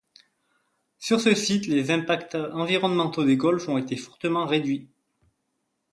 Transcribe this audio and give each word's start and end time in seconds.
Sur 0.97 1.21
ce 1.21 1.35
site, 1.35 1.67
les 1.67 1.91
impacts 1.91 2.33
environnementaux 2.33 3.23
des 3.23 3.37
golfs 3.37 3.69
ont 3.69 3.77
été 3.77 3.95
fortement 3.97 4.47
réduits. 4.47 4.89